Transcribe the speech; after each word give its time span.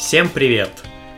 Всем 0.00 0.30
привет! 0.30 0.70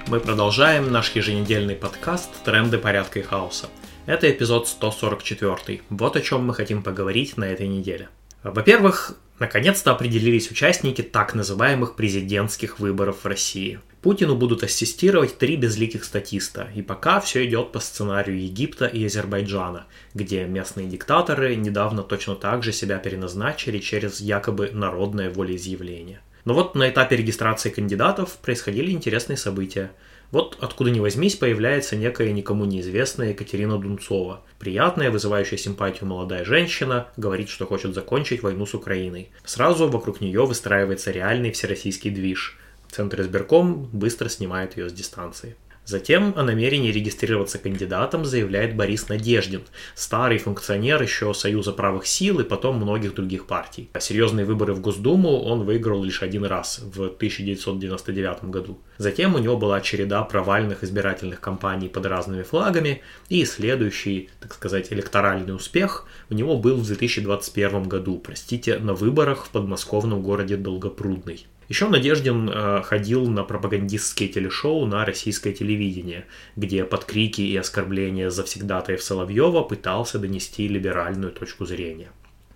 Мы 0.09 0.19
продолжаем 0.19 0.91
наш 0.91 1.15
еженедельный 1.15 1.77
подкаст 1.77 2.31
«Тренды 2.45 2.79
порядка 2.79 3.21
и 3.21 3.23
хаоса». 3.23 3.69
Это 4.07 4.29
эпизод 4.29 4.67
144. 4.67 5.83
Вот 5.89 6.17
о 6.17 6.21
чем 6.21 6.45
мы 6.45 6.53
хотим 6.53 6.83
поговорить 6.83 7.37
на 7.37 7.45
этой 7.45 7.69
неделе. 7.69 8.09
Во-первых, 8.43 9.17
наконец-то 9.39 9.93
определились 9.93 10.51
участники 10.51 11.01
так 11.01 11.37
называемых 11.37 11.95
президентских 11.95 12.81
выборов 12.81 13.19
в 13.23 13.27
России. 13.27 13.79
Путину 14.03 14.35
будут 14.35 14.65
ассистировать 14.65 15.39
три 15.39 15.55
безликих 15.55 16.03
статиста, 16.03 16.69
и 16.75 16.83
пока 16.83 17.21
все 17.21 17.47
идет 17.47 17.71
по 17.71 17.79
сценарию 17.79 18.43
Египта 18.43 18.87
и 18.87 19.07
Азербайджана, 19.07 19.87
где 20.13 20.45
местные 20.45 20.89
диктаторы 20.89 21.55
недавно 21.55 22.03
точно 22.03 22.35
так 22.35 22.65
же 22.65 22.73
себя 22.73 22.99
переназначили 22.99 23.79
через 23.79 24.21
якобы 24.21 24.71
народное 24.73 25.31
волеизъявление. 25.31 26.21
Но 26.45 26.55
вот 26.55 26.75
на 26.75 26.89
этапе 26.89 27.17
регистрации 27.17 27.71
кандидатов 27.71 28.39
происходили 28.39 28.91
интересные 28.91 29.37
события. 29.37 29.93
Вот 30.33 30.57
откуда 30.61 30.91
ни 30.91 30.99
возьмись 30.99 31.37
появляется 31.37 31.95
некая 31.95 32.33
никому 32.33 32.65
неизвестная 32.65 33.29
Екатерина 33.29 33.79
Дунцова. 33.79 34.43
Приятная, 34.59 35.11
вызывающая 35.11 35.59
симпатию 35.59 36.09
молодая 36.09 36.45
женщина, 36.45 37.09
говорит, 37.17 37.49
что 37.49 37.67
хочет 37.67 37.95
закончить 37.95 38.43
войну 38.43 38.65
с 38.65 38.75
Украиной. 38.75 39.31
Сразу 39.45 39.89
вокруг 39.89 40.21
нее 40.21 40.47
выстраивается 40.47 41.11
реальный 41.11 41.53
всероссийский 41.53 42.11
движ. 42.11 42.59
Центр 42.91 43.21
избирком 43.21 43.89
быстро 43.93 44.29
снимает 44.29 44.77
ее 44.77 44.89
с 44.89 44.93
дистанции. 44.93 45.57
Затем 45.85 46.33
о 46.37 46.45
намерении 46.45 46.93
регистрироваться 46.93 47.59
кандидатом 47.59 48.25
заявляет 48.25 48.77
Борис 48.77 49.09
Надеждин, 49.09 49.63
старый 49.97 50.39
функционер 50.39 51.03
еще 51.03 51.35
Союза 51.35 51.73
правых 51.73 52.07
сил 52.07 52.39
и 52.39 52.45
потом 52.45 52.77
многих 52.77 53.15
других 53.15 53.47
партий. 53.47 53.91
А 53.93 53.99
серьезные 53.99 54.47
выборы 54.47 54.75
в 54.75 54.81
Госдуму 54.81 55.43
он 55.43 55.65
выиграл 55.65 56.05
лишь 56.05 56.23
один 56.23 56.45
раз, 56.45 56.81
в 56.83 57.07
1999 57.07 58.45
году. 58.45 58.79
Затем 58.99 59.35
у 59.35 59.39
него 59.39 59.57
была 59.57 59.81
череда 59.81 60.23
провальных 60.23 60.85
избирательных 60.85 61.41
кампаний 61.41 61.89
под 61.89 62.07
разными 62.07 62.43
флагами, 62.43 63.03
и 63.29 63.45
следующий, 63.45 64.31
так 64.41 64.55
сказать, 64.55 64.93
электоральный 64.93 65.55
успех 65.55 66.07
у 66.31 66.35
него 66.35 66.57
был 66.57 66.77
в 66.77 66.87
2021 66.87 67.89
году, 67.89 68.21
простите, 68.21 68.79
на 68.79 68.95
выборах 68.95 69.47
в 69.47 69.51
подмосковном 69.51 70.23
городе 70.23 70.57
Долгопрудный. 70.57 71.47
Еще 71.69 71.89
Надеждин 71.89 72.49
э, 72.49 72.83
ходил 72.83 73.27
на 73.29 73.45
пропагандистские 73.45 74.29
телешоу 74.29 74.87
на 74.87 75.05
российское 75.05 75.53
телевидение, 75.53 76.27
где 76.57 76.85
под 76.85 77.05
крики 77.05 77.41
и 77.41 77.57
оскорбления 77.57 78.31
завсегдатаев 78.31 79.03
Соловьева 79.03 79.63
пытался 79.63 80.19
донести 80.19 80.69
либеральную 80.69 81.33
точку 81.33 81.65
зрения. 81.65 82.11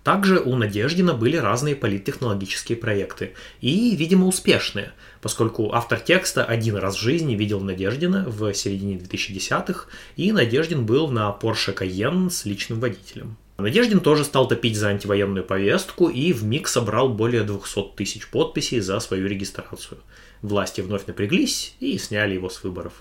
Также 0.07 0.39
у 0.39 0.55
Надеждина 0.55 1.13
были 1.13 1.35
разные 1.35 1.75
политтехнологические 1.75 2.77
проекты, 2.77 3.33
и, 3.59 3.93
видимо, 3.93 4.27
успешные, 4.27 4.93
поскольку 5.21 5.73
автор 5.73 5.99
текста 5.99 6.45
один 6.45 6.77
раз 6.77 6.95
в 6.95 7.01
жизни 7.01 7.35
видел 7.35 7.59
Надеждина 7.59 8.23
в 8.25 8.53
середине 8.53 8.95
2010-х, 8.95 9.87
и 10.15 10.31
Надеждин 10.31 10.85
был 10.85 11.09
на 11.09 11.37
Porsche 11.37 11.75
Cayenne 11.75 12.29
с 12.29 12.45
личным 12.45 12.79
водителем. 12.79 13.35
Надеждин 13.57 14.01
тоже 14.01 14.23
стал 14.23 14.47
топить 14.47 14.77
за 14.77 14.89
антивоенную 14.89 15.43
повестку 15.43 16.09
и 16.09 16.31
в 16.31 16.43
миг 16.43 16.67
собрал 16.67 17.09
более 17.09 17.43
200 17.43 17.95
тысяч 17.95 18.27
подписей 18.27 18.79
за 18.81 18.99
свою 18.99 19.27
регистрацию. 19.27 19.99
Власти 20.43 20.81
вновь 20.81 21.07
напряглись 21.07 21.75
и 21.79 21.97
сняли 21.97 22.35
его 22.35 22.49
с 22.49 22.63
выборов. 22.63 22.93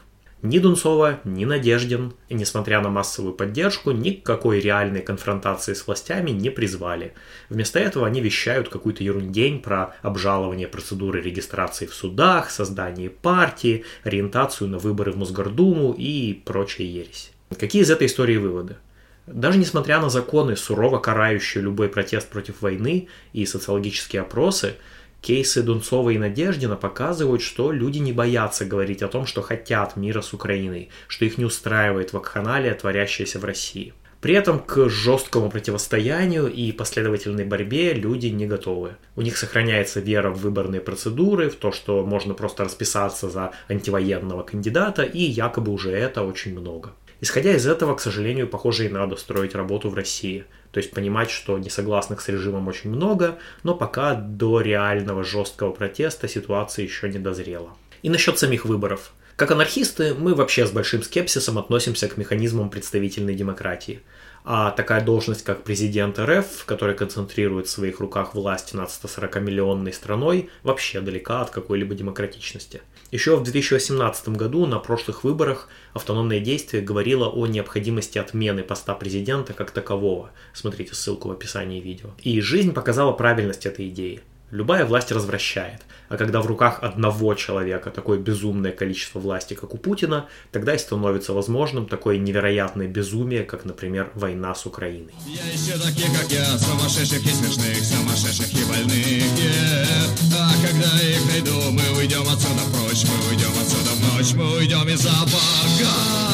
Ни 0.42 0.58
Дунцова, 0.58 1.20
ни 1.24 1.44
Надеждин, 1.44 2.12
несмотря 2.30 2.80
на 2.80 2.88
массовую 2.88 3.34
поддержку, 3.34 3.90
никакой 3.90 4.60
реальной 4.60 5.00
конфронтации 5.00 5.74
с 5.74 5.86
властями 5.86 6.30
не 6.30 6.50
призвали. 6.50 7.14
Вместо 7.48 7.78
этого 7.78 8.06
они 8.06 8.20
вещают 8.20 8.68
какую-то 8.68 9.02
ерундень 9.02 9.60
про 9.60 9.94
обжалование 10.02 10.68
процедуры 10.68 11.20
регистрации 11.20 11.86
в 11.86 11.94
судах, 11.94 12.50
создание 12.50 13.10
партии, 13.10 13.84
ориентацию 14.04 14.68
на 14.68 14.78
выборы 14.78 15.12
в 15.12 15.16
Мосгордуму 15.16 15.94
и 15.96 16.34
прочая 16.44 16.86
ересь. 16.86 17.32
Какие 17.58 17.82
из 17.82 17.90
этой 17.90 18.06
истории 18.06 18.36
выводы? 18.36 18.76
Даже 19.26 19.58
несмотря 19.58 20.00
на 20.00 20.08
законы, 20.08 20.56
сурово 20.56 20.98
карающие 20.98 21.62
любой 21.62 21.88
протест 21.88 22.28
против 22.28 22.62
войны 22.62 23.08
и 23.32 23.44
социологические 23.44 24.22
опросы, 24.22 24.74
кейсы 25.20 25.62
Дунцова 25.62 26.10
и 26.10 26.18
Надеждина 26.18 26.76
показывают, 26.76 27.42
что 27.42 27.72
люди 27.72 27.98
не 27.98 28.12
боятся 28.12 28.64
говорить 28.64 29.02
о 29.02 29.08
том, 29.08 29.26
что 29.26 29.42
хотят 29.42 29.96
мира 29.96 30.22
с 30.22 30.32
Украиной, 30.32 30.90
что 31.08 31.24
их 31.24 31.38
не 31.38 31.44
устраивает 31.44 32.12
вакханалия, 32.12 32.74
творящаяся 32.74 33.40
в 33.40 33.44
России. 33.44 33.92
При 34.20 34.34
этом 34.34 34.60
к 34.60 34.88
жесткому 34.88 35.50
противостоянию 35.50 36.50
и 36.50 36.72
последовательной 36.72 37.44
борьбе 37.44 37.92
люди 37.92 38.28
не 38.28 38.46
готовы. 38.46 38.96
У 39.14 39.22
них 39.22 39.36
сохраняется 39.36 40.00
вера 40.00 40.30
в 40.30 40.40
выборные 40.40 40.80
процедуры, 40.80 41.50
в 41.50 41.56
то, 41.56 41.70
что 41.70 42.04
можно 42.04 42.34
просто 42.34 42.64
расписаться 42.64 43.28
за 43.28 43.52
антивоенного 43.68 44.42
кандидата, 44.42 45.02
и 45.02 45.20
якобы 45.20 45.72
уже 45.72 45.90
это 45.90 46.22
очень 46.22 46.58
много. 46.58 46.92
Исходя 47.20 47.54
из 47.54 47.66
этого, 47.66 47.94
к 47.94 48.00
сожалению, 48.00 48.46
похоже 48.46 48.86
и 48.86 48.88
надо 48.90 49.16
строить 49.16 49.54
работу 49.54 49.88
в 49.88 49.94
России. 49.94 50.44
То 50.70 50.78
есть 50.78 50.90
понимать, 50.90 51.30
что 51.30 51.58
несогласных 51.58 52.20
с 52.20 52.28
режимом 52.28 52.68
очень 52.68 52.90
много, 52.90 53.38
но 53.62 53.74
пока 53.74 54.14
до 54.14 54.60
реального 54.60 55.24
жесткого 55.24 55.72
протеста 55.72 56.28
ситуация 56.28 56.84
еще 56.84 57.08
не 57.08 57.18
дозрела. 57.18 57.70
И 58.02 58.10
насчет 58.10 58.38
самих 58.38 58.66
выборов. 58.66 59.12
Как 59.36 59.50
анархисты, 59.50 60.14
мы 60.14 60.34
вообще 60.34 60.66
с 60.66 60.70
большим 60.70 61.02
скепсисом 61.02 61.58
относимся 61.58 62.08
к 62.08 62.16
механизмам 62.16 62.70
представительной 62.70 63.34
демократии. 63.34 64.00
А 64.48 64.70
такая 64.70 65.04
должность, 65.04 65.42
как 65.42 65.64
президент 65.64 66.18
РФ, 66.18 66.64
который 66.64 66.94
концентрирует 66.94 67.66
в 67.66 67.70
своих 67.70 68.00
руках 68.00 68.34
власть 68.34 68.72
над 68.74 68.88
140-миллионной 68.88 69.92
страной, 69.92 70.48
вообще 70.62 71.00
далека 71.00 71.42
от 71.42 71.50
какой-либо 71.50 71.94
демократичности– 71.94 72.80
еще 73.12 73.36
в 73.36 73.44
2018 73.44 74.30
году 74.30 74.66
на 74.66 74.80
прошлых 74.80 75.22
выборах 75.22 75.68
автономное 75.92 76.40
действие 76.40 76.82
говорило 76.82 77.28
о 77.28 77.46
необходимости 77.46 78.18
отмены 78.18 78.64
поста 78.64 78.94
президента 78.94 79.52
как 79.52 79.70
такового. 79.70 80.30
Смотрите 80.52 80.94
ссылку 80.94 81.28
в 81.28 81.32
описании 81.32 81.80
видео. 81.80 82.10
И 82.18 82.40
жизнь 82.40 82.72
показала 82.72 83.12
правильность 83.12 83.64
этой 83.64 83.88
идеи. 83.88 84.22
Любая 84.52 84.86
власть 84.86 85.10
развращает, 85.10 85.82
а 86.08 86.16
когда 86.16 86.40
в 86.40 86.46
руках 86.46 86.78
одного 86.80 87.34
человека 87.34 87.90
такое 87.90 88.16
безумное 88.16 88.70
количество 88.70 89.18
власти, 89.18 89.54
как 89.54 89.74
у 89.74 89.76
Путина, 89.76 90.28
тогда 90.52 90.72
и 90.72 90.78
становится 90.78 91.32
возможным 91.32 91.86
такое 91.86 92.18
невероятное 92.18 92.86
безумие, 92.86 93.42
как, 93.42 93.64
например, 93.64 94.12
война 94.14 94.54
с 94.54 94.64
Украиной. 94.64 95.12
Я 95.26 95.42
ищу 95.52 95.82
таких, 95.82 96.06
как 96.16 96.30
я, 96.30 96.44
сумасшедших 96.58 97.26
и 97.26 97.28
смешных, 97.28 97.84
сумасшедших 97.84 98.52
и 98.54 98.64
больных, 98.68 99.24
yeah. 99.36 100.06
А 100.38 100.52
когда 100.64 101.02
их 101.02 101.26
найду, 101.26 101.70
мы 101.72 101.98
уйдем 101.98 102.22
отсюда 102.22 102.62
прочь, 102.72 103.04
мы 103.04 103.30
уйдем 103.30 103.50
отсюда 103.60 103.90
в 103.90 104.14
ночь, 104.14 104.32
мы 104.34 104.58
уйдем 104.58 104.88
из 104.88 105.00
зоопарка. 105.00 106.25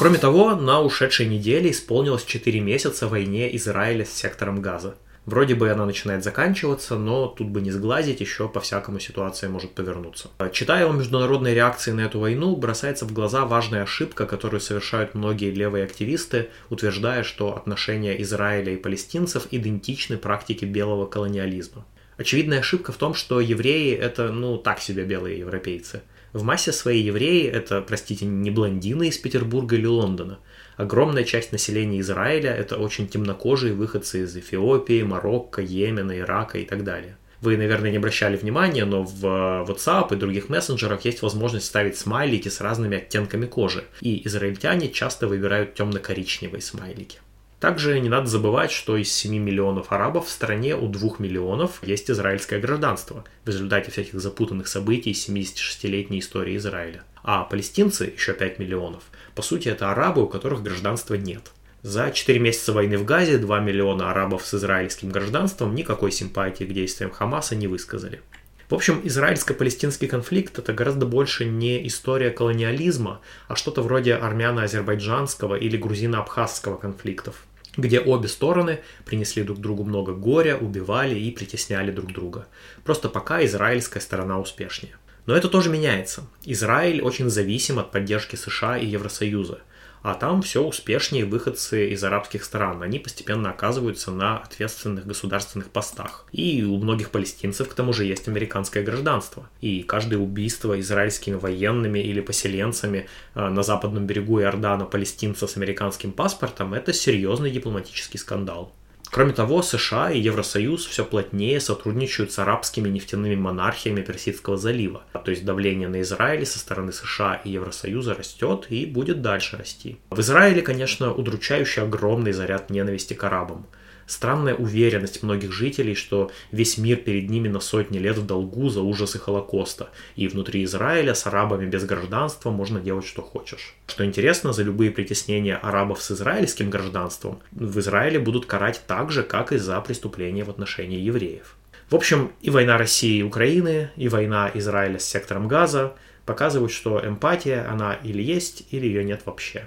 Кроме 0.00 0.16
того, 0.16 0.56
на 0.56 0.80
ушедшей 0.80 1.26
неделе 1.26 1.70
исполнилось 1.70 2.24
4 2.24 2.58
месяца 2.60 3.06
войне 3.06 3.54
Израиля 3.56 4.06
с 4.06 4.10
сектором 4.14 4.62
Газа. 4.62 4.94
Вроде 5.26 5.54
бы 5.54 5.68
она 5.68 5.84
начинает 5.84 6.24
заканчиваться, 6.24 6.96
но 6.96 7.26
тут 7.26 7.48
бы 7.48 7.60
не 7.60 7.70
сглазить, 7.70 8.22
еще 8.22 8.48
по-всякому 8.48 8.98
ситуация 8.98 9.50
может 9.50 9.74
повернуться. 9.74 10.30
Читая 10.54 10.88
о 10.88 10.92
международной 10.94 11.52
реакции 11.52 11.90
на 11.92 12.00
эту 12.00 12.18
войну, 12.18 12.56
бросается 12.56 13.04
в 13.04 13.12
глаза 13.12 13.44
важная 13.44 13.82
ошибка, 13.82 14.24
которую 14.24 14.62
совершают 14.62 15.14
многие 15.14 15.50
левые 15.50 15.84
активисты, 15.84 16.48
утверждая, 16.70 17.22
что 17.22 17.54
отношения 17.54 18.22
Израиля 18.22 18.72
и 18.72 18.78
палестинцев 18.78 19.48
идентичны 19.50 20.16
практике 20.16 20.64
белого 20.64 21.04
колониализма. 21.04 21.84
Очевидная 22.16 22.60
ошибка 22.60 22.92
в 22.92 22.96
том, 22.96 23.12
что 23.12 23.38
евреи 23.38 23.94
это, 23.94 24.32
ну, 24.32 24.56
так 24.56 24.80
себе 24.80 25.04
белые 25.04 25.40
европейцы. 25.40 26.00
В 26.32 26.42
массе 26.44 26.72
своей 26.72 27.02
евреи 27.02 27.48
это, 27.48 27.80
простите, 27.80 28.24
не 28.24 28.50
блондины 28.50 29.08
из 29.08 29.18
Петербурга 29.18 29.76
или 29.76 29.86
Лондона. 29.86 30.38
Огромная 30.76 31.24
часть 31.24 31.52
населения 31.52 32.00
Израиля 32.00 32.54
это 32.54 32.76
очень 32.76 33.08
темнокожие 33.08 33.74
выходцы 33.74 34.22
из 34.22 34.36
Эфиопии, 34.36 35.02
Марокко, 35.02 35.60
Йемена, 35.60 36.18
Ирака 36.18 36.58
и 36.58 36.64
так 36.64 36.84
далее. 36.84 37.16
Вы, 37.40 37.56
наверное, 37.56 37.90
не 37.90 37.96
обращали 37.96 38.36
внимания, 38.36 38.84
но 38.84 39.02
в 39.02 39.24
WhatsApp 39.24 40.12
и 40.12 40.16
других 40.16 40.50
мессенджерах 40.50 41.04
есть 41.06 41.22
возможность 41.22 41.66
ставить 41.66 41.96
смайлики 41.96 42.48
с 42.48 42.60
разными 42.60 42.98
оттенками 42.98 43.46
кожи. 43.46 43.84
И 44.00 44.26
израильтяне 44.26 44.90
часто 44.90 45.26
выбирают 45.26 45.74
темно-коричневые 45.74 46.60
смайлики. 46.60 47.18
Также 47.60 48.00
не 48.00 48.08
надо 48.08 48.26
забывать, 48.26 48.70
что 48.70 48.96
из 48.96 49.12
7 49.12 49.36
миллионов 49.36 49.92
арабов 49.92 50.26
в 50.26 50.30
стране 50.30 50.74
у 50.74 50.88
2 50.88 51.16
миллионов 51.18 51.80
есть 51.82 52.10
израильское 52.10 52.58
гражданство 52.58 53.24
в 53.44 53.48
результате 53.48 53.90
всяких 53.90 54.18
запутанных 54.18 54.66
событий 54.66 55.12
76-летней 55.12 56.20
истории 56.20 56.56
Израиля. 56.56 57.04
А 57.22 57.44
палестинцы, 57.44 58.14
еще 58.16 58.32
5 58.32 58.58
миллионов, 58.58 59.02
по 59.34 59.42
сути 59.42 59.68
это 59.68 59.92
арабы, 59.92 60.22
у 60.22 60.26
которых 60.26 60.62
гражданства 60.62 61.16
нет. 61.16 61.50
За 61.82 62.10
4 62.10 62.38
месяца 62.38 62.72
войны 62.72 62.96
в 62.96 63.04
Газе 63.04 63.36
2 63.36 63.60
миллиона 63.60 64.10
арабов 64.10 64.46
с 64.46 64.54
израильским 64.54 65.10
гражданством 65.10 65.74
никакой 65.74 66.12
симпатии 66.12 66.64
к 66.64 66.72
действиям 66.72 67.10
Хамаса 67.10 67.56
не 67.56 67.66
высказали. 67.66 68.22
В 68.70 68.74
общем, 68.74 69.00
израильско-палестинский 69.02 70.06
конфликт 70.06 70.58
это 70.58 70.72
гораздо 70.72 71.04
больше 71.04 71.44
не 71.44 71.86
история 71.88 72.30
колониализма, 72.30 73.20
а 73.48 73.56
что-то 73.56 73.82
вроде 73.82 74.14
армяно-азербайджанского 74.14 75.56
или 75.56 75.76
грузино-абхазского 75.76 76.76
конфликтов 76.76 77.44
где 77.76 78.00
обе 78.00 78.28
стороны 78.28 78.80
принесли 79.04 79.42
друг 79.42 79.58
другу 79.58 79.84
много 79.84 80.12
горя, 80.12 80.56
убивали 80.56 81.18
и 81.18 81.30
притесняли 81.30 81.90
друг 81.90 82.12
друга. 82.12 82.48
Просто 82.84 83.08
пока 83.08 83.44
израильская 83.44 84.00
сторона 84.00 84.38
успешнее. 84.38 84.96
Но 85.26 85.36
это 85.36 85.48
тоже 85.48 85.70
меняется. 85.70 86.26
Израиль 86.44 87.02
очень 87.02 87.30
зависим 87.30 87.78
от 87.78 87.92
поддержки 87.92 88.36
США 88.36 88.78
и 88.78 88.86
Евросоюза 88.86 89.60
а 90.02 90.14
там 90.14 90.42
все 90.42 90.62
успешнее 90.62 91.24
выходцы 91.24 91.90
из 91.90 92.02
арабских 92.02 92.44
стран. 92.44 92.82
Они 92.82 92.98
постепенно 92.98 93.50
оказываются 93.50 94.10
на 94.10 94.38
ответственных 94.38 95.06
государственных 95.06 95.70
постах. 95.70 96.26
И 96.32 96.62
у 96.64 96.76
многих 96.78 97.10
палестинцев 97.10 97.68
к 97.68 97.74
тому 97.74 97.92
же 97.92 98.04
есть 98.04 98.28
американское 98.28 98.82
гражданство. 98.82 99.48
И 99.60 99.82
каждое 99.82 100.18
убийство 100.18 100.78
израильскими 100.80 101.34
военными 101.34 101.98
или 101.98 102.20
поселенцами 102.20 103.08
э, 103.34 103.48
на 103.48 103.62
западном 103.62 104.06
берегу 104.06 104.40
Иордана 104.40 104.84
палестинца 104.84 105.46
с 105.46 105.56
американским 105.56 106.12
паспортом– 106.12 106.74
это 106.74 106.92
серьезный 106.92 107.50
дипломатический 107.50 108.18
скандал. 108.18 108.72
Кроме 109.10 109.32
того, 109.32 109.60
США 109.62 110.10
и 110.12 110.20
Евросоюз 110.20 110.86
все 110.86 111.04
плотнее 111.04 111.60
сотрудничают 111.60 112.32
с 112.32 112.38
арабскими 112.38 112.88
нефтяными 112.88 113.34
монархиями 113.34 114.02
Персидского 114.02 114.56
залива. 114.56 115.02
То 115.24 115.32
есть 115.32 115.44
давление 115.44 115.88
на 115.88 116.00
Израиль 116.02 116.46
со 116.46 116.60
стороны 116.60 116.92
США 116.92 117.40
и 117.44 117.50
Евросоюза 117.50 118.14
растет 118.14 118.66
и 118.68 118.86
будет 118.86 119.20
дальше 119.20 119.56
расти. 119.56 119.98
В 120.10 120.20
Израиле, 120.20 120.62
конечно, 120.62 121.12
удручающий 121.12 121.82
огромный 121.82 122.32
заряд 122.32 122.70
ненависти 122.70 123.14
к 123.14 123.24
арабам– 123.24 123.66
странная 124.10 124.54
уверенность 124.54 125.22
многих 125.22 125.52
жителей, 125.52 125.94
что 125.94 126.30
весь 126.50 126.78
мир 126.78 126.98
перед 126.98 127.30
ними 127.30 127.48
на 127.48 127.60
сотни 127.60 127.98
лет 127.98 128.18
в 128.18 128.26
долгу 128.26 128.68
за 128.68 128.82
ужасы 128.82 129.18
Холокоста, 129.18 129.90
и 130.16 130.28
внутри 130.28 130.64
Израиля 130.64 131.14
с 131.14 131.26
арабами 131.26 131.66
без 131.66 131.84
гражданства 131.84 132.50
можно 132.50 132.80
делать 132.80 133.06
что 133.06 133.22
хочешь. 133.22 133.74
Что 133.86 134.04
интересно, 134.04 134.52
за 134.52 134.62
любые 134.62 134.90
притеснения 134.90 135.56
арабов 135.56 136.02
с 136.02 136.10
израильским 136.10 136.70
гражданством 136.70 137.40
в 137.52 137.78
Израиле 137.78 138.18
будут 138.18 138.46
карать 138.46 138.82
так 138.86 139.10
же, 139.10 139.22
как 139.22 139.52
и 139.52 139.58
за 139.58 139.80
преступления 139.80 140.44
в 140.44 140.50
отношении 140.50 140.98
евреев. 140.98 141.56
В 141.88 141.94
общем, 141.96 142.32
и 142.40 142.50
война 142.50 142.78
России 142.78 143.18
и 143.18 143.22
Украины, 143.22 143.90
и 143.96 144.08
война 144.08 144.50
Израиля 144.54 144.98
с 144.98 145.04
сектором 145.04 145.48
Газа 145.48 145.94
показывают, 146.24 146.70
что 146.72 147.04
эмпатия, 147.04 147.68
она 147.68 147.94
или 147.94 148.22
есть, 148.22 148.68
или 148.70 148.86
ее 148.86 149.02
нет 149.02 149.22
вообще. 149.24 149.66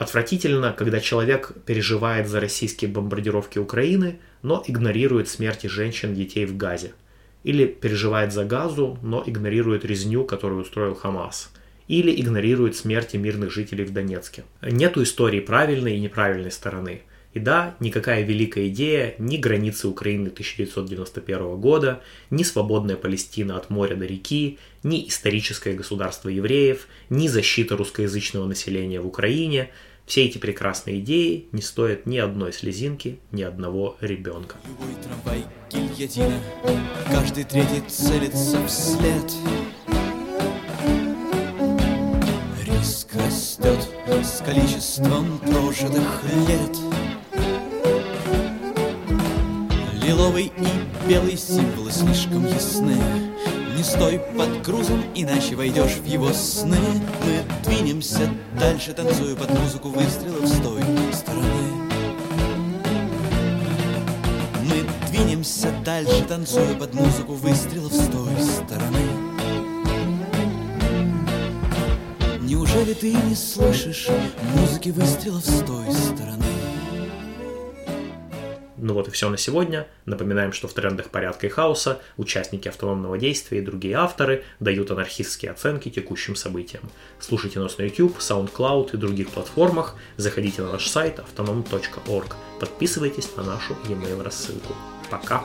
Отвратительно, 0.00 0.72
когда 0.72 0.98
человек 0.98 1.52
переживает 1.66 2.26
за 2.26 2.40
российские 2.40 2.90
бомбардировки 2.90 3.58
Украины, 3.58 4.18
но 4.40 4.64
игнорирует 4.66 5.28
смерти 5.28 5.66
женщин, 5.66 6.14
детей 6.14 6.46
в 6.46 6.56
Газе. 6.56 6.92
Или 7.44 7.66
переживает 7.66 8.32
за 8.32 8.46
Газу, 8.46 8.98
но 9.02 9.22
игнорирует 9.26 9.84
резню, 9.84 10.24
которую 10.24 10.62
устроил 10.62 10.94
Хамас. 10.94 11.52
Или 11.86 12.18
игнорирует 12.18 12.76
смерти 12.76 13.18
мирных 13.18 13.52
жителей 13.52 13.84
в 13.84 13.92
Донецке. 13.92 14.44
Нету 14.62 15.02
истории 15.02 15.40
правильной 15.40 15.96
и 15.96 16.00
неправильной 16.00 16.50
стороны. 16.50 17.02
И 17.34 17.38
да, 17.38 17.76
никакая 17.78 18.22
великая 18.22 18.68
идея, 18.68 19.14
ни 19.18 19.36
границы 19.36 19.86
Украины 19.86 20.28
1991 20.28 21.60
года, 21.60 22.00
ни 22.30 22.42
свободная 22.42 22.96
Палестина 22.96 23.58
от 23.58 23.68
моря 23.68 23.96
до 23.96 24.06
реки, 24.06 24.58
ни 24.82 25.06
историческое 25.06 25.74
государство 25.74 26.30
евреев, 26.30 26.88
ни 27.10 27.28
защита 27.28 27.76
русскоязычного 27.76 28.46
населения 28.46 28.98
в 28.98 29.06
Украине– 29.06 29.68
все 30.10 30.24
эти 30.24 30.38
прекрасные 30.38 30.98
идеи 30.98 31.46
не 31.52 31.62
стоят 31.62 32.04
ни 32.04 32.18
одной 32.18 32.52
слезинки, 32.52 33.20
ни 33.30 33.42
одного 33.42 33.96
ребенка. 34.00 34.56
Любой 34.66 34.96
трамвай 35.04 35.44
гильотина, 35.70 36.34
каждый 37.12 37.44
третий 37.44 37.80
целится 37.86 38.66
вслед. 38.66 39.32
Риск 42.66 43.14
растет 43.14 43.88
с 44.24 44.42
количеством 44.44 45.38
прожитых 45.38 46.24
лет. 46.48 46.76
Лиловый 50.02 50.46
и 50.46 51.08
белый 51.08 51.36
символы 51.36 51.92
слишком 51.92 52.46
ясны. 52.46 53.29
Не 53.80 53.84
стой 53.84 54.20
под 54.36 54.60
грузом, 54.60 55.02
иначе 55.14 55.56
войдешь 55.56 55.94
в 55.94 56.04
его 56.04 56.34
сны. 56.34 56.76
Мы 57.24 57.42
двинемся 57.64 58.28
дальше, 58.58 58.92
танцуя 58.92 59.34
под 59.34 59.58
музыку 59.58 59.88
выстрелов 59.88 60.46
с 60.46 60.60
той 60.60 60.82
стороны. 61.14 61.46
Мы 64.64 64.84
двинемся 65.10 65.72
дальше, 65.82 66.22
танцуя 66.28 66.74
под 66.74 66.92
музыку 66.92 67.32
выстрелов 67.32 67.94
с 67.94 68.06
той 68.08 68.42
стороны. 68.42 69.00
Неужели 72.42 72.92
ты 72.92 73.14
не 73.14 73.34
слышишь 73.34 74.08
музыки 74.56 74.90
выстрелов 74.90 75.42
с 75.42 75.64
той 75.64 75.90
стороны? 75.90 76.49
Ну 78.82 78.94
вот 78.94 79.08
и 79.08 79.10
все 79.10 79.28
на 79.28 79.36
сегодня. 79.36 79.86
Напоминаем, 80.06 80.52
что 80.52 80.66
в 80.66 80.72
трендах 80.72 81.10
порядка 81.10 81.46
и 81.46 81.50
хаоса 81.50 82.00
участники 82.16 82.68
автономного 82.68 83.18
действия 83.18 83.58
и 83.58 83.62
другие 83.62 83.96
авторы 83.96 84.44
дают 84.58 84.90
анархистские 84.90 85.52
оценки 85.52 85.90
текущим 85.90 86.34
событиям. 86.34 86.90
Слушайте 87.18 87.60
нас 87.60 87.76
на 87.78 87.82
YouTube, 87.82 88.16
SoundCloud 88.18 88.94
и 88.94 88.96
других 88.96 89.30
платформах. 89.30 89.96
Заходите 90.16 90.62
на 90.62 90.72
наш 90.72 90.88
сайт 90.88 91.18
autonom.org. 91.18 92.34
Подписывайтесь 92.58 93.36
на 93.36 93.42
нашу 93.42 93.74
e-mail 93.88 94.22
рассылку. 94.22 94.74
Пока! 95.10 95.44